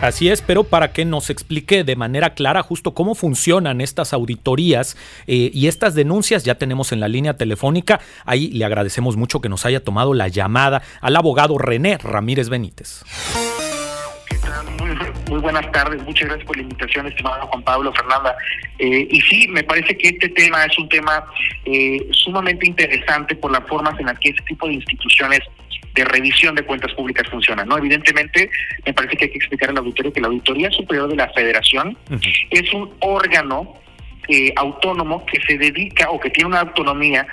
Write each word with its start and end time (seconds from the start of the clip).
Así 0.00 0.28
es, 0.28 0.42
pero 0.42 0.62
para 0.62 0.92
que 0.92 1.04
nos 1.04 1.28
explique 1.28 1.82
de 1.82 1.96
manera 1.96 2.30
clara 2.30 2.62
justo 2.62 2.94
cómo 2.94 3.16
funcionan 3.16 3.80
estas 3.80 4.12
auditorías 4.12 4.96
eh, 5.26 5.50
y 5.52 5.66
estas 5.66 5.96
denuncias, 5.96 6.44
ya 6.44 6.54
tenemos 6.54 6.92
en 6.92 7.00
la 7.00 7.08
línea 7.08 7.36
telefónica, 7.36 7.98
ahí 8.24 8.48
le 8.52 8.64
agradecemos 8.64 9.16
mucho 9.16 9.40
que 9.40 9.48
nos 9.48 9.66
haya 9.66 9.82
tomado 9.82 10.14
la 10.14 10.28
llamada 10.28 10.82
al 11.00 11.16
abogado 11.16 11.58
René 11.58 11.98
Ramírez 11.98 12.48
Benítez. 12.48 13.02
Muy, 15.28 15.40
buenas 15.40 15.70
tardes, 15.72 16.00
muchas 16.04 16.28
gracias 16.28 16.46
por 16.46 16.56
la 16.56 16.62
invitación, 16.62 17.06
estimado 17.08 17.46
Juan 17.48 17.62
Pablo, 17.64 17.92
Fernanda. 17.92 18.36
Eh, 18.78 19.08
y 19.10 19.20
sí, 19.22 19.48
me 19.48 19.64
parece 19.64 19.98
que 19.98 20.10
este 20.10 20.28
tema 20.28 20.64
es 20.64 20.78
un 20.78 20.88
tema 20.88 21.24
eh, 21.64 22.08
sumamente 22.12 22.66
interesante 22.68 23.34
por 23.34 23.50
las 23.50 23.66
formas 23.66 23.98
en 23.98 24.06
las 24.06 24.18
que 24.20 24.30
este 24.30 24.42
tipo 24.44 24.68
de 24.68 24.74
instituciones 24.74 25.40
de 25.98 26.04
revisión 26.04 26.54
de 26.54 26.62
cuentas 26.62 26.92
públicas 26.92 27.28
funcionan. 27.28 27.68
¿no? 27.68 27.76
Evidentemente, 27.76 28.50
me 28.86 28.92
parece 28.92 29.16
que 29.16 29.24
hay 29.24 29.30
que 29.30 29.38
explicar 29.38 29.70
al 29.70 29.78
auditorio 29.78 30.12
que 30.12 30.20
la 30.20 30.28
Auditoría 30.28 30.70
Superior 30.70 31.08
de 31.08 31.16
la 31.16 31.28
Federación 31.30 31.96
es 32.50 32.72
un 32.72 32.92
órgano 33.00 33.74
eh, 34.28 34.52
autónomo 34.56 35.24
que 35.26 35.40
se 35.40 35.58
dedica 35.58 36.10
o 36.10 36.20
que 36.20 36.30
tiene 36.30 36.48
una 36.48 36.60
autonomía 36.60 37.26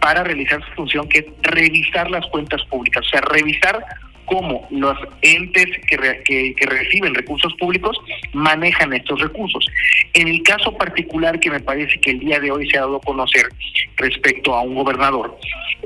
para 0.00 0.22
realizar 0.22 0.64
su 0.66 0.72
función, 0.72 1.08
que 1.08 1.18
es 1.20 1.26
revisar 1.42 2.10
las 2.10 2.26
cuentas 2.26 2.62
públicas, 2.66 3.04
o 3.06 3.08
sea, 3.08 3.20
revisar 3.22 3.84
cómo 4.26 4.66
los 4.70 4.96
entes 5.22 5.66
que, 5.86 6.54
que, 6.56 6.66
reciben 6.66 7.14
recursos 7.14 7.52
públicos 7.54 7.96
manejan 8.32 8.92
estos 8.92 9.20
recursos. 9.20 9.66
En 10.14 10.28
el 10.28 10.42
caso 10.42 10.76
particular 10.76 11.38
que 11.40 11.50
me 11.50 11.60
parece 11.60 12.00
que 12.00 12.12
el 12.12 12.20
día 12.20 12.40
de 12.40 12.50
hoy 12.50 12.68
se 12.68 12.78
ha 12.78 12.82
dado 12.82 12.96
a 12.96 13.00
conocer 13.00 13.46
respecto 13.96 14.54
a 14.54 14.62
un 14.62 14.74
gobernador, 14.74 15.38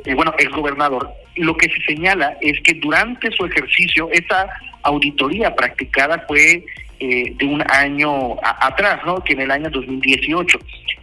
eh, 0.04 0.14
bueno, 0.14 0.34
el 0.38 0.50
gobernador, 0.50 1.10
lo 1.36 1.56
que 1.56 1.68
se 1.68 1.80
señala 1.84 2.36
es 2.40 2.60
que 2.62 2.74
durante 2.74 3.30
su 3.32 3.44
ejercicio, 3.46 4.08
esa 4.12 4.48
auditoría 4.82 5.54
practicada 5.54 6.24
fue 6.28 6.64
eh, 7.00 7.32
de 7.36 7.46
un 7.46 7.62
año 7.70 8.36
atrás, 8.42 9.00
¿no? 9.04 9.22
Que 9.22 9.34
en 9.34 9.42
el 9.42 9.50
año 9.50 9.70
2018, 9.70 10.58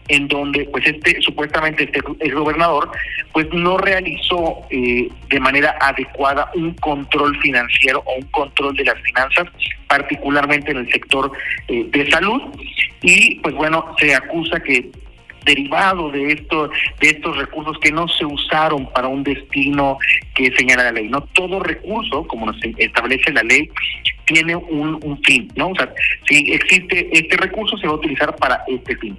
en 0.07 0.27
donde, 0.27 0.65
pues, 0.65 0.85
este 0.85 1.21
supuestamente 1.21 1.83
este 1.83 2.01
el 2.19 2.33
gobernador, 2.33 2.91
pues, 3.31 3.47
no 3.53 3.77
realizó 3.77 4.61
eh, 4.69 5.07
de 5.29 5.39
manera 5.39 5.77
adecuada 5.79 6.49
un 6.55 6.73
control 6.75 7.37
financiero 7.39 8.03
o 8.05 8.15
un 8.15 8.27
control 8.27 8.75
de 8.75 8.85
las 8.85 8.99
finanzas, 9.01 9.47
particularmente 9.87 10.71
en 10.71 10.77
el 10.77 10.91
sector 10.91 11.31
eh, 11.67 11.85
de 11.89 12.09
salud, 12.09 12.41
y, 13.01 13.35
pues, 13.39 13.55
bueno, 13.55 13.95
se 13.99 14.15
acusa 14.15 14.59
que 14.59 14.89
derivado 15.45 16.09
de 16.09 16.33
esto 16.33 16.69
de 16.99 17.09
estos 17.09 17.37
recursos 17.37 17.77
que 17.79 17.91
no 17.91 18.07
se 18.07 18.25
usaron 18.25 18.85
para 18.91 19.07
un 19.07 19.23
destino 19.23 19.97
que 20.35 20.51
señala 20.57 20.83
la 20.83 20.91
ley 20.91 21.07
no 21.09 21.21
todo 21.21 21.59
recurso 21.59 22.25
como 22.27 22.45
nos 22.45 22.57
establece 22.77 23.31
la 23.31 23.43
ley 23.43 23.69
tiene 24.25 24.55
un, 24.55 24.99
un 25.03 25.21
fin 25.23 25.51
no 25.55 25.69
o 25.69 25.75
sea 25.75 25.93
si 26.27 26.51
existe 26.51 27.09
este 27.11 27.37
recurso 27.37 27.77
se 27.77 27.87
va 27.87 27.93
a 27.93 27.97
utilizar 27.97 28.35
para 28.35 28.63
este 28.67 28.95
fin 28.97 29.17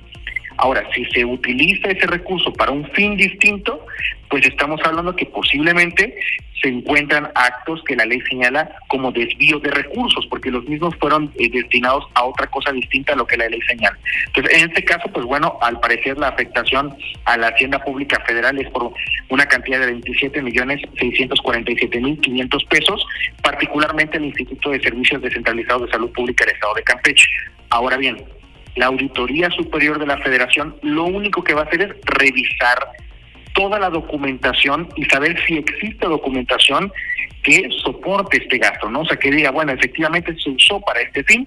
Ahora, 0.56 0.88
si 0.94 1.04
se 1.06 1.24
utiliza 1.24 1.90
ese 1.90 2.06
recurso 2.06 2.52
para 2.52 2.70
un 2.70 2.88
fin 2.90 3.16
distinto, 3.16 3.84
pues 4.28 4.46
estamos 4.46 4.80
hablando 4.84 5.14
que 5.14 5.26
posiblemente 5.26 6.16
se 6.64 6.68
encuentran 6.68 7.30
actos 7.34 7.82
que 7.86 7.94
la 7.94 8.06
ley 8.06 8.20
señala 8.22 8.70
como 8.88 9.12
desvío 9.12 9.60
de 9.60 9.70
recursos, 9.70 10.26
porque 10.28 10.50
los 10.50 10.64
mismos 10.64 10.94
fueron 10.96 11.30
eh, 11.38 11.50
destinados 11.50 12.04
a 12.14 12.24
otra 12.24 12.46
cosa 12.46 12.72
distinta 12.72 13.12
a 13.12 13.16
lo 13.16 13.26
que 13.26 13.36
la 13.36 13.48
ley 13.48 13.60
señala. 13.68 13.98
Entonces, 14.26 14.58
en 14.58 14.70
este 14.70 14.82
caso, 14.82 15.08
pues 15.12 15.26
bueno, 15.26 15.58
al 15.60 15.78
parecer 15.78 16.16
la 16.16 16.28
afectación 16.28 16.96
a 17.26 17.36
la 17.36 17.48
Hacienda 17.48 17.84
Pública 17.84 18.18
Federal 18.26 18.58
es 18.58 18.70
por 18.70 18.92
una 19.28 19.46
cantidad 19.46 19.78
de 19.80 19.86
27 19.86 20.40
millones 20.40 20.80
647 20.98 22.00
mil 22.00 22.18
500 22.18 22.64
pesos, 22.64 23.06
particularmente 23.42 24.16
el 24.16 24.24
Instituto 24.24 24.70
de 24.70 24.80
Servicios 24.80 25.20
Descentralizados 25.20 25.86
de 25.86 25.92
Salud 25.92 26.10
Pública 26.12 26.46
del 26.46 26.54
Estado 26.54 26.74
de 26.74 26.82
Campeche. 26.82 27.28
Ahora 27.68 27.98
bien, 27.98 28.16
la 28.76 28.86
Auditoría 28.86 29.50
Superior 29.50 29.98
de 29.98 30.06
la 30.06 30.18
Federación 30.18 30.76
lo 30.82 31.04
único 31.04 31.42
que 31.44 31.54
va 31.54 31.62
a 31.62 31.64
hacer 31.64 31.82
es 31.82 31.90
revisar 32.04 32.78
toda 33.54 33.78
la 33.78 33.88
documentación 33.88 34.88
y 34.96 35.04
saber 35.04 35.40
si 35.46 35.58
existe 35.58 36.06
documentación 36.06 36.92
que 37.42 37.68
soporte 37.82 38.38
este 38.38 38.58
gasto, 38.58 38.90
¿no? 38.90 39.00
O 39.02 39.04
sea, 39.04 39.16
que 39.16 39.30
diga, 39.30 39.50
bueno, 39.50 39.72
efectivamente 39.72 40.34
se 40.42 40.50
usó 40.50 40.80
para 40.80 41.00
este 41.02 41.22
fin 41.24 41.46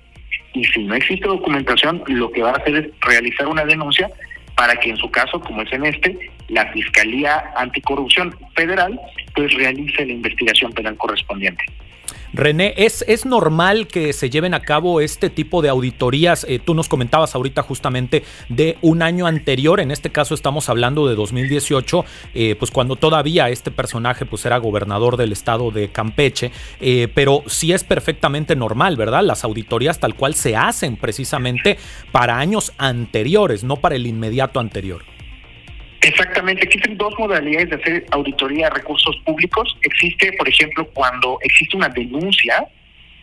y 0.53 0.63
si 0.63 0.83
no 0.83 0.95
existe 0.95 1.27
documentación, 1.27 2.03
lo 2.07 2.31
que 2.31 2.41
va 2.41 2.51
a 2.51 2.57
hacer 2.57 2.75
es 2.75 2.87
realizar 3.01 3.47
una 3.47 3.65
denuncia 3.65 4.09
para 4.55 4.75
que 4.75 4.89
en 4.89 4.97
su 4.97 5.11
caso, 5.11 5.39
como 5.39 5.61
es 5.61 5.71
en 5.71 5.85
este, 5.85 6.17
la 6.47 6.65
Fiscalía 6.71 7.51
Anticorrupción 7.55 8.35
Federal 8.55 8.99
pues 9.35 9.53
realice 9.53 10.05
la 10.05 10.13
investigación 10.13 10.71
penal 10.73 10.97
correspondiente. 10.97 11.63
René, 12.37 12.75
¿es, 12.77 13.03
¿es 13.07 13.25
normal 13.25 13.87
que 13.87 14.13
se 14.13 14.29
lleven 14.29 14.53
a 14.53 14.59
cabo 14.59 15.01
este 15.01 15.31
tipo 15.31 15.63
de 15.63 15.69
auditorías? 15.69 16.45
Eh, 16.47 16.59
tú 16.63 16.75
nos 16.75 16.87
comentabas 16.87 17.33
ahorita 17.33 17.63
justamente 17.63 18.23
de 18.47 18.77
un 18.83 19.01
año 19.01 19.25
anterior, 19.25 19.79
en 19.79 19.89
este 19.89 20.11
caso 20.11 20.35
estamos 20.35 20.69
hablando 20.69 21.07
de 21.07 21.15
2018, 21.15 22.05
eh, 22.35 22.55
pues 22.59 22.69
cuando 22.69 22.95
todavía 22.95 23.49
este 23.49 23.71
personaje 23.71 24.27
pues 24.27 24.45
era 24.45 24.59
gobernador 24.59 25.17
del 25.17 25.31
estado 25.31 25.71
de 25.71 25.89
Campeche, 25.89 26.51
eh, 26.79 27.07
pero 27.11 27.41
sí 27.47 27.73
es 27.73 27.83
perfectamente 27.83 28.55
normal, 28.55 28.97
¿verdad? 28.97 29.23
Las 29.23 29.43
auditorías 29.43 29.99
tal 29.99 30.13
cual 30.13 30.35
se 30.35 30.55
hacen 30.55 30.95
precisamente 30.95 31.79
para 32.11 32.37
años 32.37 32.71
anteriores, 32.77 33.63
no 33.63 33.77
para 33.77 33.95
el 33.95 34.05
inmediato 34.05 34.59
anterior. 34.59 35.16
Exactamente, 36.01 36.63
existen 36.63 36.97
dos 36.97 37.13
modalidades 37.17 37.69
de 37.69 37.75
hacer 37.75 38.05
auditoría 38.11 38.69
de 38.69 38.75
recursos 38.75 39.17
públicos. 39.25 39.77
Existe, 39.81 40.31
por 40.33 40.47
ejemplo, 40.47 40.87
cuando 40.93 41.39
existe 41.41 41.75
una 41.75 41.89
denuncia, 41.89 42.65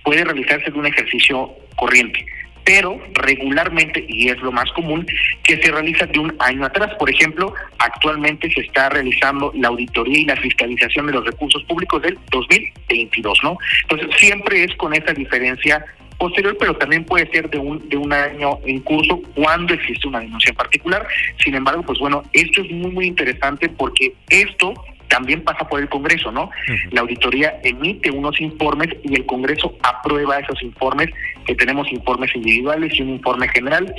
puede 0.03 0.25
realizarse 0.25 0.71
de 0.71 0.79
un 0.79 0.87
ejercicio 0.87 1.51
corriente, 1.77 2.27
pero 2.65 3.01
regularmente, 3.15 4.05
y 4.09 4.29
es 4.29 4.39
lo 4.39 4.51
más 4.51 4.71
común, 4.73 5.07
que 5.45 5.57
se 5.63 5.71
realiza 5.71 6.07
de 6.07 6.19
un 6.19 6.35
año 6.41 6.65
atrás. 6.65 6.95
Por 6.99 7.11
ejemplo, 7.11 7.55
actualmente 7.79 8.51
se 8.51 8.63
está 8.63 8.89
realizando 8.89 9.53
la 9.55 9.69
auditoría 9.69 10.19
y 10.19 10.25
la 10.25 10.37
fiscalización 10.37 11.07
de 11.07 11.13
los 11.13 11.25
recursos 11.25 11.63
públicos 11.65 12.03
del 12.03 12.19
2022, 12.31 13.39
¿no? 13.45 13.59
Entonces, 13.83 14.09
siempre 14.19 14.65
es 14.65 14.75
con 14.77 14.95
esa 14.95 15.13
diferencia 15.13 15.85
posterior, 16.25 16.57
pero 16.59 16.75
también 16.77 17.05
puede 17.05 17.31
ser 17.31 17.51
de 17.51 17.59
un, 17.59 17.87
de 17.89 17.99
un 17.99 18.11
año 18.13 18.59
en 18.65 18.81
curso 18.81 19.21
cuando 19.35 19.75
existe 19.75 20.09
una 20.09 20.21
denuncia 20.21 20.51
en 20.51 20.57
particular. 20.57 21.07
Sin 21.43 21.55
embargo, 21.55 21.83
pues 21.83 21.99
bueno, 21.99 22.23
esto 22.33 22.63
es 22.63 22.71
muy, 22.71 22.91
muy 22.91 23.07
interesante 23.07 23.69
porque 23.69 24.15
esto 24.31 24.73
también 25.09 25.45
pasa 25.45 25.69
por 25.69 25.81
el 25.81 25.89
Congreso, 25.89 26.33
¿no? 26.33 26.51
La 26.91 27.03
auditoría 27.03 27.61
emite 27.63 28.11
unos 28.11 28.41
informes 28.41 28.89
y 29.05 29.15
el 29.15 29.27
Congreso 29.27 29.77
aprueba 29.83 30.39
esos 30.39 30.63
informes, 30.63 31.11
que 31.47 31.55
tenemos 31.55 31.93
informes 31.93 32.35
individuales 32.35 32.99
y 32.99 33.03
un 33.03 33.11
informe 33.11 33.47
general, 33.49 33.95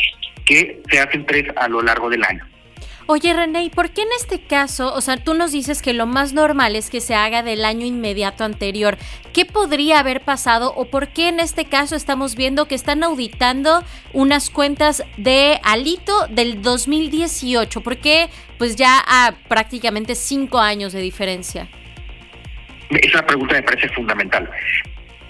que 0.46 0.82
se 0.90 1.00
hacen 1.00 1.26
tres 1.26 1.46
a 1.56 1.68
lo 1.68 1.82
largo 1.84 2.10
del 2.10 2.24
año. 2.24 2.44
Oye, 3.08 3.34
René, 3.36 3.66
¿y 3.66 3.70
por 3.70 3.92
qué 3.92 4.02
en 4.02 4.08
este 4.18 4.40
caso, 4.40 4.92
o 4.92 5.00
sea, 5.00 5.18
tú 5.18 5.36
nos 5.36 5.52
dices 5.52 5.84
que 5.84 5.94
lo 5.94 6.08
más 6.08 6.34
normal 6.34 6.76
es 6.76 6.90
que 6.90 7.02
se 7.02 7.14
haga 7.14 7.44
del 7.44 7.64
año 7.64 7.86
inmediato 7.86 8.44
anterior? 8.44 8.98
¿Qué 9.32 9.46
podría 9.46 10.00
haber 10.00 10.22
pasado 10.22 10.74
o 10.76 10.86
por 10.86 11.10
qué 11.10 11.28
en 11.28 11.40
este 11.40 11.66
caso 11.66 11.96
estamos 11.96 12.36
viendo 12.36 12.68
que 12.68 12.74
están 12.74 13.04
auditando 13.04 13.84
unas 14.12 14.50
cuentas 14.50 15.04
de 15.18 15.60
Alito 15.64 16.26
del 16.30 16.64
2018? 16.64 17.82
¿Por 17.82 17.98
qué? 17.98 18.30
Pues 18.58 18.76
ya 18.76 19.04
a 19.06 19.36
prácticamente 19.50 20.16
cinco 20.16 20.58
años 20.58 20.92
de 20.92 21.02
diferencia. 21.02 21.68
Esa 22.90 23.24
pregunta 23.24 23.54
me 23.54 23.64
parece 23.64 23.88
fundamental. 23.90 24.50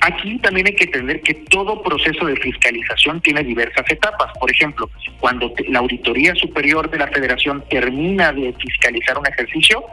Aquí 0.06 0.38
también 0.38 0.68
hay 0.68 0.76
que 0.76 0.84
entender 0.84 1.20
que 1.22 1.34
todo 1.34 1.82
proceso 1.82 2.26
de 2.28 2.36
fiscalización 2.36 3.22
tiene 3.22 3.44
diversas 3.44 3.90
etapas. 3.90 4.32
Por 4.40 4.52
ejemplo, 4.52 4.88
cuando 5.20 5.52
la 5.68 5.80
Auditoría 5.80 6.36
Superior 6.36 6.92
de 6.92 7.00
la 7.00 7.08
Federación 7.08 7.64
termina 7.72 8.32
de 8.32 8.54
fiscalizar 8.54 9.18
un 9.18 9.26
ejercicio, 9.26 9.84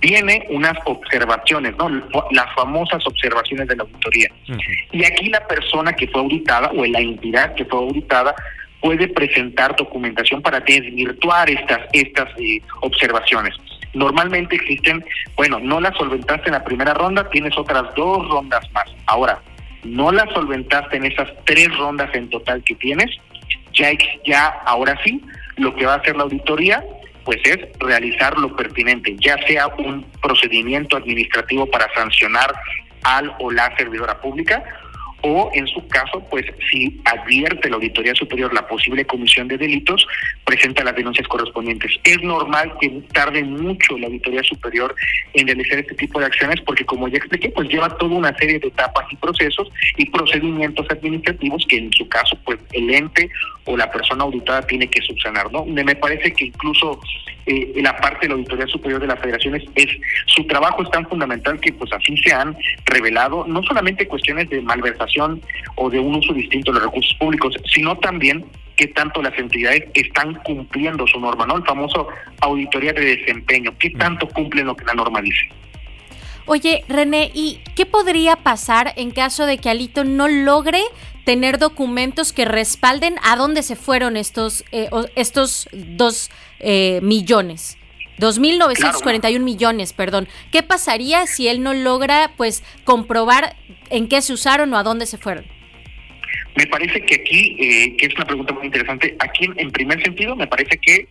tiene 0.00 0.46
unas 0.48 0.72
observaciones, 0.86 1.76
¿no? 1.76 1.90
Las 2.30 2.54
famosas 2.54 3.06
observaciones 3.06 3.68
de 3.68 3.76
la 3.76 3.82
auditoría. 3.82 4.30
Y 4.90 5.04
aquí 5.04 5.28
la 5.28 5.46
persona 5.46 5.92
que 5.92 6.08
fue 6.08 6.22
auditada 6.22 6.70
o 6.74 6.86
la 6.86 7.00
entidad 7.00 7.54
que 7.54 7.66
fue 7.66 7.78
auditada 7.80 8.34
puede 8.80 9.06
presentar 9.08 9.76
documentación 9.76 10.40
para 10.40 10.60
desvirtuar 10.60 11.50
estas 11.50 11.80
estas 11.92 12.28
eh, 12.38 12.62
observaciones. 12.80 13.54
Normalmente 13.92 14.56
existen, 14.56 15.04
bueno, 15.36 15.58
no 15.58 15.78
las 15.78 15.94
solventaste 15.98 16.46
en 16.46 16.52
la 16.52 16.64
primera 16.64 16.94
ronda, 16.94 17.28
tienes 17.28 17.56
otras 17.58 17.94
dos 17.94 18.26
rondas 18.28 18.64
más. 18.72 18.84
Ahora, 19.06 19.42
no 19.84 20.12
la 20.12 20.26
solventaste 20.32 20.96
en 20.96 21.06
esas 21.06 21.28
tres 21.44 21.74
rondas 21.76 22.14
en 22.14 22.28
total 22.30 22.62
que 22.64 22.74
tienes, 22.74 23.10
ya, 23.72 23.90
ya 24.24 24.46
ahora 24.66 24.98
sí, 25.04 25.22
lo 25.56 25.74
que 25.74 25.86
va 25.86 25.94
a 25.94 25.96
hacer 25.98 26.16
la 26.16 26.24
auditoría 26.24 26.84
pues 27.24 27.38
es 27.44 27.58
realizar 27.78 28.38
lo 28.38 28.56
pertinente, 28.56 29.14
ya 29.20 29.36
sea 29.46 29.66
un 29.66 30.02
procedimiento 30.22 30.96
administrativo 30.96 31.66
para 31.66 31.86
sancionar 31.92 32.54
al 33.02 33.34
o 33.38 33.50
la 33.50 33.76
servidora 33.76 34.18
pública 34.18 34.64
o 35.22 35.50
en 35.54 35.66
su 35.66 35.86
caso, 35.88 36.22
pues 36.30 36.46
si 36.70 37.00
advierte 37.04 37.68
la 37.68 37.76
Auditoría 37.76 38.14
Superior 38.14 38.52
la 38.54 38.66
posible 38.66 39.04
comisión 39.04 39.48
de 39.48 39.58
delitos, 39.58 40.06
presenta 40.44 40.84
las 40.84 40.94
denuncias 40.94 41.26
correspondientes. 41.26 41.92
Es 42.04 42.22
normal 42.22 42.72
que 42.80 42.88
tarde 43.12 43.42
mucho 43.42 43.98
la 43.98 44.06
Auditoría 44.06 44.42
Superior 44.42 44.94
en 45.34 45.46
realizar 45.46 45.78
este 45.78 45.94
tipo 45.94 46.20
de 46.20 46.26
acciones 46.26 46.60
porque 46.60 46.84
como 46.84 47.08
ya 47.08 47.18
expliqué, 47.18 47.50
pues 47.50 47.68
lleva 47.68 47.88
toda 47.98 48.14
una 48.14 48.36
serie 48.36 48.58
de 48.58 48.68
etapas 48.68 49.06
y 49.10 49.16
procesos 49.16 49.68
y 49.96 50.06
procedimientos 50.06 50.86
administrativos 50.90 51.64
que 51.68 51.78
en 51.78 51.92
su 51.92 52.08
caso, 52.08 52.38
pues 52.44 52.58
el 52.72 52.92
ente 52.94 53.28
o 53.64 53.76
la 53.76 53.90
persona 53.90 54.24
auditada 54.24 54.62
tiene 54.62 54.88
que 54.88 55.02
subsanar, 55.02 55.50
¿no? 55.52 55.64
Me 55.64 55.96
parece 55.96 56.32
que 56.32 56.46
incluso 56.46 57.00
eh, 57.46 57.72
la 57.76 57.96
parte 57.96 58.20
de 58.22 58.28
la 58.28 58.34
Auditoría 58.34 58.66
Superior 58.66 59.00
de 59.00 59.06
las 59.06 59.18
Federaciones 59.20 59.64
es 59.74 59.88
su 60.26 60.46
trabajo 60.46 60.82
es 60.82 60.90
tan 60.90 61.06
fundamental 61.08 61.58
que 61.60 61.72
pues 61.72 61.92
así 61.92 62.16
se 62.18 62.32
han 62.32 62.56
revelado 62.84 63.44
no 63.46 63.62
solamente 63.62 64.06
cuestiones 64.06 64.48
de 64.50 64.60
malversación 64.60 65.07
o 65.76 65.90
de 65.90 65.98
un 65.98 66.16
uso 66.16 66.32
distinto 66.32 66.72
de 66.72 66.80
los 66.80 66.86
recursos 66.86 67.14
públicos, 67.18 67.54
sino 67.72 67.96
también 67.98 68.44
que 68.76 68.86
tanto 68.88 69.20
las 69.20 69.36
entidades 69.38 69.84
están 69.94 70.34
cumpliendo 70.44 71.06
su 71.06 71.18
norma, 71.18 71.46
¿no? 71.46 71.56
El 71.56 71.64
famoso 71.64 72.08
auditoría 72.40 72.92
de 72.92 73.16
desempeño, 73.16 73.72
qué 73.78 73.90
tanto 73.90 74.28
cumplen 74.28 74.66
lo 74.66 74.76
que 74.76 74.84
la 74.84 74.94
norma 74.94 75.20
dice. 75.20 75.48
Oye, 76.46 76.84
René, 76.88 77.30
¿y 77.34 77.60
qué 77.74 77.84
podría 77.84 78.36
pasar 78.36 78.94
en 78.96 79.10
caso 79.10 79.44
de 79.44 79.58
que 79.58 79.68
Alito 79.68 80.04
no 80.04 80.28
logre 80.28 80.80
tener 81.24 81.58
documentos 81.58 82.32
que 82.32 82.46
respalden 82.46 83.16
a 83.22 83.36
dónde 83.36 83.62
se 83.62 83.76
fueron 83.76 84.16
estos, 84.16 84.64
eh, 84.72 84.88
estos 85.14 85.68
dos 85.72 86.30
eh, 86.60 87.00
millones? 87.02 87.76
2.941 88.18 89.40
millones, 89.40 89.92
perdón. 89.92 90.28
¿Qué 90.52 90.62
pasaría 90.62 91.26
si 91.26 91.48
él 91.48 91.62
no 91.62 91.74
logra, 91.74 92.32
pues, 92.36 92.62
comprobar 92.84 93.56
en 93.90 94.08
qué 94.08 94.20
se 94.22 94.32
usaron 94.32 94.72
o 94.72 94.78
a 94.78 94.82
dónde 94.82 95.06
se 95.06 95.18
fueron? 95.18 95.44
Me 96.56 96.66
parece 96.66 97.00
que 97.04 97.14
aquí, 97.14 97.56
eh, 97.60 97.96
que 97.96 98.06
es 98.06 98.14
una 98.14 98.24
pregunta 98.24 98.52
muy 98.52 98.66
interesante, 98.66 99.16
aquí 99.20 99.48
en 99.56 99.70
primer 99.70 100.02
sentido 100.02 100.34
me 100.34 100.46
parece 100.46 100.76
que 100.78 101.06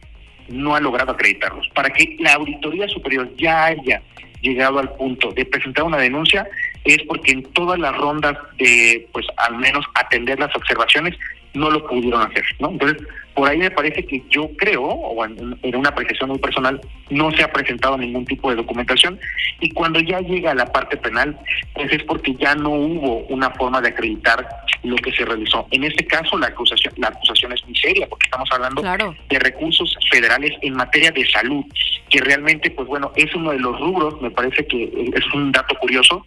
no 0.49 0.75
ha 0.75 0.79
logrado 0.81 1.11
acreditarlos. 1.11 1.67
Para 1.73 1.89
que 1.89 2.15
la 2.19 2.33
Auditoría 2.33 2.87
Superior 2.87 3.33
ya 3.37 3.65
haya 3.65 4.01
llegado 4.41 4.79
al 4.79 4.93
punto 4.93 5.31
de 5.31 5.45
presentar 5.45 5.85
una 5.85 5.97
denuncia 5.97 6.47
es 6.83 6.99
porque 7.07 7.31
en 7.31 7.43
todas 7.53 7.79
las 7.79 7.95
rondas 7.95 8.37
de, 8.57 9.07
pues 9.11 9.25
al 9.37 9.57
menos 9.57 9.85
atender 9.95 10.39
las 10.39 10.55
observaciones, 10.55 11.17
no 11.57 11.71
lo 11.71 11.85
pudieron 11.87 12.21
hacer, 12.21 12.43
¿no? 12.59 12.69
Entonces, 12.69 13.03
por 13.37 13.47
ahí 13.47 13.59
me 13.59 13.69
parece 13.69 14.03
que 14.03 14.23
yo 14.31 14.49
creo, 14.57 14.81
o 14.83 15.23
en, 15.23 15.75
una 15.75 15.89
apreciación 15.89 16.31
muy 16.31 16.39
personal, 16.39 16.81
no 17.11 17.31
se 17.31 17.43
ha 17.43 17.53
presentado 17.53 17.95
ningún 17.95 18.25
tipo 18.25 18.49
de 18.49 18.55
documentación 18.55 19.19
y 19.59 19.69
cuando 19.71 19.99
ya 19.99 20.19
llega 20.21 20.51
a 20.51 20.55
la 20.55 20.65
parte 20.65 20.97
penal, 20.97 21.37
pues 21.75 21.91
es 21.93 22.01
porque 22.03 22.33
ya 22.33 22.55
no 22.55 22.71
hubo 22.71 23.19
una 23.27 23.51
forma 23.51 23.79
de 23.79 23.89
acreditar 23.89 24.47
lo 24.81 24.95
que 24.95 25.11
se 25.11 25.23
realizó. 25.23 25.67
En 25.69 25.83
este 25.83 26.05
caso, 26.07 26.35
la 26.39 26.47
acusación, 26.47 26.95
la 26.97 27.09
acusación 27.09 27.53
es 27.53 27.63
muy 27.65 27.75
seria 27.75 28.07
porque 28.07 28.25
estamos 28.25 28.49
hablando 28.51 28.81
de 28.81 29.39
recursos 29.39 29.95
federales 30.11 30.53
en 30.61 30.73
materia 30.73 31.11
de 31.11 31.23
salud, 31.27 31.63
que 32.09 32.19
realmente, 32.21 32.71
pues 32.71 32.87
bueno, 32.87 33.11
es 33.15 33.33
uno 33.35 33.51
de 33.51 33.59
los 33.59 33.79
rubros, 33.79 34.19
me 34.19 34.31
parece 34.31 34.65
que 34.65 34.85
es 35.13 35.33
un 35.35 35.51
dato 35.51 35.75
curioso, 35.75 36.25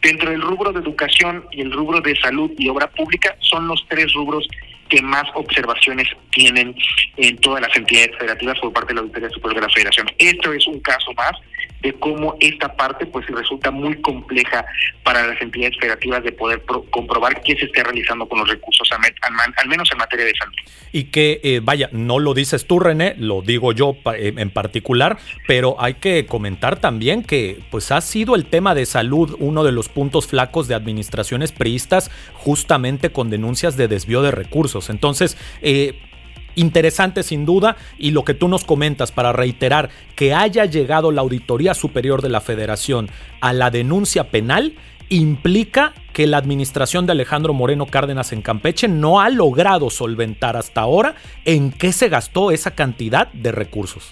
dentro 0.00 0.30
del 0.30 0.40
rubro 0.40 0.72
de 0.72 0.80
educación 0.80 1.44
y 1.50 1.60
el 1.60 1.72
rubro 1.72 2.00
de 2.00 2.16
salud 2.16 2.50
y 2.56 2.68
obra 2.70 2.86
pública 2.86 3.36
son 3.40 3.68
los 3.68 3.84
tres 3.88 4.12
rubros 4.14 4.48
que 4.88 5.02
más 5.02 5.24
observaciones 5.34 6.08
tienen 6.30 6.74
en 7.16 7.36
todas 7.38 7.62
las 7.62 7.76
entidades 7.76 8.16
federativas 8.18 8.58
por 8.60 8.72
parte 8.72 8.88
de 8.88 8.94
la 8.94 9.00
Auditoría 9.02 9.30
Superior 9.30 9.60
de 9.60 9.66
la 9.66 9.72
Federación. 9.72 10.06
Esto 10.18 10.52
es 10.52 10.66
un 10.66 10.80
caso 10.80 11.12
más 11.14 11.32
de 11.82 11.92
cómo 11.94 12.36
esta 12.40 12.74
parte 12.74 13.06
pues 13.06 13.26
resulta 13.26 13.70
muy 13.70 14.00
compleja 14.00 14.64
para 15.02 15.26
las 15.26 15.40
entidades 15.40 15.76
federativas 15.78 16.24
de 16.24 16.32
poder 16.32 16.62
comprobar 16.90 17.42
qué 17.42 17.56
se 17.56 17.66
está 17.66 17.84
realizando 17.84 18.26
con 18.26 18.40
los 18.40 18.48
recursos, 18.48 18.88
al, 18.90 19.68
menos 19.68 19.88
en 19.92 19.98
materia 19.98 20.24
de 20.24 20.32
salud. 20.36 20.54
Y 20.92 21.04
que, 21.04 21.40
eh, 21.44 21.60
vaya, 21.62 21.88
no 21.92 22.18
lo 22.18 22.34
dices 22.34 22.66
tú, 22.66 22.80
René, 22.80 23.14
lo 23.18 23.42
digo 23.42 23.72
yo 23.72 23.96
eh, 24.16 24.34
en 24.36 24.50
particular, 24.50 25.18
pero 25.46 25.76
hay 25.78 25.94
que 25.94 26.26
comentar 26.26 26.80
también 26.80 27.22
que 27.22 27.60
pues 27.70 27.92
ha 27.92 28.00
sido 28.00 28.34
el 28.34 28.46
tema 28.46 28.74
de 28.74 28.86
salud 28.86 29.36
uno 29.38 29.62
de 29.62 29.72
los 29.72 29.88
puntos 29.88 30.26
flacos 30.26 30.68
de 30.68 30.74
administraciones 30.74 31.52
priistas 31.52 32.10
justamente 32.34 33.10
con 33.10 33.30
denuncias 33.30 33.76
de 33.76 33.88
desvío 33.88 34.22
de 34.22 34.30
recursos. 34.30 34.90
Entonces, 34.90 35.36
eh, 35.62 36.00
interesante 36.56 37.22
sin 37.22 37.46
duda 37.46 37.76
y 37.98 38.10
lo 38.10 38.24
que 38.24 38.34
tú 38.34 38.48
nos 38.48 38.64
comentas 38.64 39.12
para 39.12 39.32
reiterar 39.32 39.90
que 40.16 40.34
haya 40.34 40.64
llegado 40.64 41.12
la 41.12 41.20
Auditoría 41.20 41.74
Superior 41.74 42.22
de 42.22 42.30
la 42.30 42.40
Federación 42.40 43.08
a 43.40 43.52
la 43.52 43.70
denuncia 43.70 44.30
penal 44.30 44.74
implica 45.08 45.92
que 46.12 46.26
la 46.26 46.38
administración 46.38 47.06
de 47.06 47.12
Alejandro 47.12 47.52
Moreno 47.52 47.86
Cárdenas 47.86 48.32
en 48.32 48.42
Campeche 48.42 48.88
no 48.88 49.20
ha 49.20 49.30
logrado 49.30 49.90
solventar 49.90 50.56
hasta 50.56 50.80
ahora 50.80 51.14
en 51.44 51.70
qué 51.70 51.92
se 51.92 52.08
gastó 52.08 52.50
esa 52.50 52.74
cantidad 52.74 53.28
de 53.32 53.52
recursos. 53.52 54.10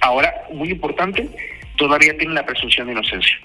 Ahora, 0.00 0.32
muy 0.52 0.70
importante, 0.70 1.28
todavía 1.76 2.16
tiene 2.16 2.34
la 2.34 2.46
presunción 2.46 2.86
de 2.86 2.92
inocencia. 2.92 3.36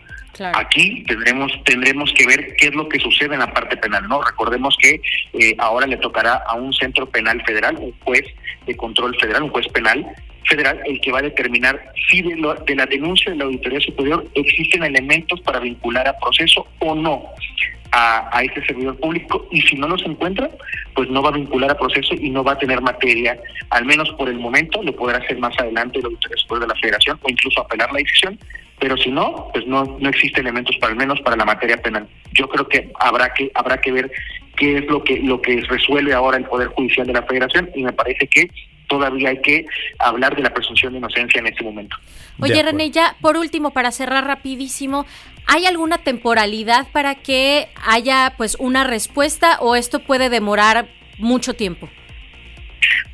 Aquí 0.55 1.03
tendremos 1.03 1.51
tendremos 1.63 2.11
que 2.13 2.25
ver 2.25 2.55
qué 2.55 2.67
es 2.67 2.75
lo 2.75 2.89
que 2.89 2.99
sucede 2.99 3.35
en 3.35 3.39
la 3.39 3.53
parte 3.53 3.77
penal. 3.77 4.07
No 4.07 4.21
recordemos 4.21 4.75
que 4.79 4.99
eh, 5.33 5.55
ahora 5.59 5.85
le 5.85 5.97
tocará 5.97 6.43
a 6.47 6.55
un 6.55 6.73
centro 6.73 7.05
penal 7.05 7.41
federal, 7.45 7.77
un 7.77 7.93
juez 8.03 8.25
de 8.65 8.75
control 8.75 9.15
federal, 9.19 9.43
un 9.43 9.49
juez 9.49 9.67
penal 9.67 10.05
federal, 10.45 10.79
el 10.85 10.99
que 11.01 11.11
va 11.11 11.19
a 11.19 11.23
determinar 11.23 11.93
si 12.09 12.21
de, 12.21 12.35
de 12.65 12.75
la 12.75 12.85
denuncia 12.85 13.31
de 13.31 13.37
la 13.37 13.45
auditoría 13.45 13.79
superior 13.79 14.27
existen 14.33 14.83
elementos 14.83 15.39
para 15.41 15.59
vincular 15.59 16.07
a 16.07 16.17
proceso 16.17 16.67
o 16.79 16.95
no 16.95 17.29
a, 17.91 18.29
a 18.35 18.43
este 18.43 18.65
servidor 18.65 18.99
público 18.99 19.47
y 19.51 19.61
si 19.61 19.75
no 19.75 19.87
los 19.87 20.03
encuentra, 20.03 20.49
pues 20.95 21.09
no 21.09 21.21
va 21.21 21.29
a 21.29 21.33
vincular 21.33 21.71
a 21.71 21.77
proceso 21.77 22.15
y 22.15 22.29
no 22.29 22.43
va 22.43 22.53
a 22.53 22.57
tener 22.57 22.81
materia, 22.81 23.37
al 23.69 23.85
menos 23.85 24.09
por 24.17 24.27
el 24.29 24.39
momento, 24.39 24.81
lo 24.81 24.95
podrá 24.95 25.19
hacer 25.19 25.37
más 25.37 25.57
adelante 25.59 25.99
la 26.01 26.07
auditoría 26.07 26.37
superior 26.37 26.67
de 26.67 26.73
la 26.73 26.79
federación 26.79 27.19
o 27.21 27.29
incluso 27.29 27.61
apelar 27.61 27.91
la 27.91 27.99
decisión, 27.99 28.39
pero 28.83 28.97
si 28.97 29.09
no, 29.11 29.47
pues 29.53 29.65
no, 29.65 29.95
no 29.97 30.09
existe 30.09 30.41
elementos 30.41 30.75
para 30.75 30.91
al 30.91 30.99
menos 30.99 31.21
para 31.21 31.37
la 31.37 31.45
materia 31.45 31.81
penal. 31.81 32.05
Yo 32.33 32.49
creo 32.49 32.67
que 32.67 32.91
habrá 32.99 33.33
que 33.33 33.49
habrá 33.55 33.79
que 33.79 33.93
ver 33.93 34.11
qué 34.57 34.79
es 34.79 34.85
lo 34.87 35.01
que 35.05 35.19
lo 35.19 35.41
que 35.41 35.61
resuelve 35.61 36.13
ahora 36.13 36.35
el 36.35 36.43
poder 36.43 36.67
judicial 36.67 37.07
de 37.07 37.13
la 37.13 37.23
Federación 37.23 37.69
y 37.75 37.81
me 37.81 37.93
parece 37.93 38.27
que 38.27 38.51
todavía 38.89 39.29
hay 39.29 39.41
que 39.41 39.65
hablar 39.99 40.35
de 40.35 40.41
la 40.41 40.53
presunción 40.53 40.91
de 40.91 40.99
inocencia 40.99 41.39
en 41.39 41.47
este 41.47 41.63
momento. 41.63 41.95
Oye, 42.41 42.61
René, 42.61 42.91
ya 42.91 43.15
por 43.21 43.37
último, 43.37 43.71
para 43.71 43.93
cerrar 43.93 44.27
rapidísimo, 44.27 45.05
¿hay 45.47 45.65
alguna 45.65 45.99
temporalidad 45.99 46.85
para 46.91 47.15
que 47.15 47.69
haya 47.87 48.33
pues 48.35 48.57
una 48.59 48.83
respuesta 48.83 49.59
o 49.61 49.77
esto 49.77 49.99
puede 49.99 50.27
demorar 50.27 50.89
mucho 51.19 51.53
tiempo? 51.53 51.87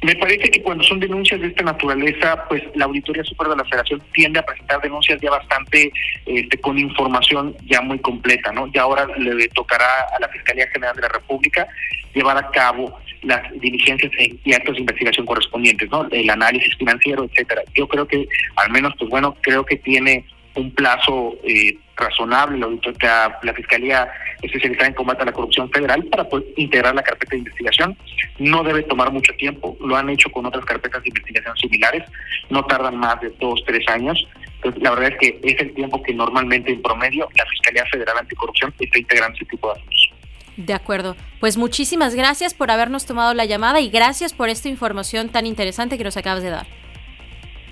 Me 0.01 0.15
parece 0.15 0.49
que 0.49 0.61
cuando 0.61 0.83
son 0.85 0.99
denuncias 0.99 1.41
de 1.41 1.47
esta 1.47 1.63
naturaleza, 1.63 2.45
pues 2.47 2.63
la 2.75 2.85
Auditoría 2.85 3.23
Superior 3.23 3.57
de 3.57 3.63
la 3.63 3.69
Federación 3.69 4.01
tiende 4.13 4.39
a 4.39 4.45
presentar 4.45 4.81
denuncias 4.81 5.19
ya 5.19 5.29
bastante 5.29 5.91
este, 6.25 6.57
con 6.59 6.79
información 6.79 7.55
ya 7.65 7.81
muy 7.81 7.99
completa, 7.99 8.51
¿no? 8.53 8.67
Ya 8.67 8.83
ahora 8.83 9.05
le 9.17 9.47
tocará 9.49 9.85
a 10.15 10.19
la 10.21 10.29
Fiscalía 10.29 10.67
General 10.71 10.95
de 10.95 11.01
la 11.01 11.09
República 11.09 11.67
llevar 12.13 12.37
a 12.37 12.49
cabo 12.49 12.97
las 13.23 13.41
diligencias 13.59 14.11
y 14.17 14.53
actos 14.53 14.75
de 14.75 14.81
investigación 14.81 15.25
correspondientes, 15.25 15.89
¿no? 15.91 16.07
El 16.09 16.29
análisis 16.29 16.73
financiero, 16.77 17.25
etcétera. 17.25 17.63
Yo 17.75 17.85
creo 17.87 18.07
que, 18.07 18.25
al 18.55 18.71
menos, 18.71 18.93
pues 18.97 19.09
bueno, 19.09 19.35
creo 19.41 19.65
que 19.65 19.75
tiene 19.75 20.25
un 20.59 20.71
plazo 20.73 21.35
eh, 21.43 21.77
razonable 21.95 22.57
la, 22.57 23.39
la 23.41 23.53
Fiscalía 23.53 24.11
especializada 24.41 24.87
en 24.87 24.93
combate 24.93 25.23
a 25.23 25.25
la 25.25 25.31
corrupción 25.31 25.69
federal 25.69 26.03
para 26.05 26.27
poder 26.27 26.47
integrar 26.55 26.95
la 26.95 27.03
carpeta 27.03 27.31
de 27.31 27.39
investigación. 27.39 27.97
No 28.37 28.63
debe 28.63 28.83
tomar 28.83 29.11
mucho 29.11 29.33
tiempo, 29.33 29.77
lo 29.81 29.95
han 29.95 30.09
hecho 30.09 30.29
con 30.31 30.45
otras 30.45 30.65
carpetas 30.65 31.03
de 31.03 31.09
investigación 31.09 31.57
similares, 31.57 32.03
no 32.49 32.63
tardan 32.65 32.97
más 32.97 33.19
de 33.21 33.31
dos, 33.39 33.61
tres 33.65 33.87
años. 33.89 34.25
Entonces, 34.55 34.81
la 34.81 34.91
verdad 34.91 35.11
es 35.13 35.17
que 35.17 35.39
es 35.43 35.61
el 35.61 35.73
tiempo 35.73 36.01
que 36.03 36.13
normalmente 36.13 36.71
en 36.71 36.81
promedio 36.81 37.27
la 37.35 37.45
Fiscalía 37.45 37.85
Federal 37.91 38.17
Anticorrupción 38.17 38.73
está 38.79 38.99
integrando 38.99 39.35
ese 39.35 39.45
tipo 39.45 39.67
de 39.67 39.79
asuntos. 39.79 40.11
De 40.57 40.73
acuerdo. 40.73 41.15
Pues 41.39 41.55
muchísimas 41.55 42.15
gracias 42.15 42.53
por 42.53 42.69
habernos 42.69 43.05
tomado 43.05 43.33
la 43.33 43.45
llamada 43.45 43.79
y 43.79 43.89
gracias 43.89 44.33
por 44.33 44.49
esta 44.49 44.67
información 44.67 45.29
tan 45.29 45.45
interesante 45.45 45.97
que 45.97 46.03
nos 46.03 46.17
acabas 46.17 46.43
de 46.43 46.49
dar. 46.49 46.67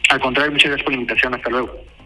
Al 0.10 0.22
contrario, 0.22 0.54
muchas 0.54 0.68
gracias 0.68 0.86
por 0.86 0.94
la 0.94 1.02
invitación. 1.02 1.34
Hasta 1.34 1.50
luego. 1.50 1.97